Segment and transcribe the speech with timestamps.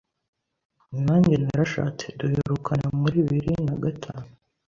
[1.05, 4.27] nanjye narashatse duherukana muri biri nagatanu